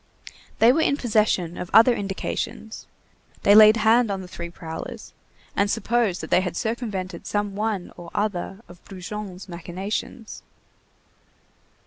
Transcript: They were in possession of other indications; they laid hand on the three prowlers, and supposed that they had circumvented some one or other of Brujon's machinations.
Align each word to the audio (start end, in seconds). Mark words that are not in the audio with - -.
They 0.57 0.73
were 0.73 0.81
in 0.81 0.97
possession 0.97 1.57
of 1.59 1.69
other 1.75 1.93
indications; 1.93 2.87
they 3.43 3.53
laid 3.53 3.77
hand 3.77 4.09
on 4.09 4.21
the 4.23 4.27
three 4.27 4.49
prowlers, 4.49 5.13
and 5.55 5.69
supposed 5.69 6.21
that 6.21 6.31
they 6.31 6.41
had 6.41 6.57
circumvented 6.57 7.27
some 7.27 7.55
one 7.55 7.93
or 7.95 8.09
other 8.11 8.61
of 8.67 8.83
Brujon's 8.85 9.47
machinations. 9.47 10.41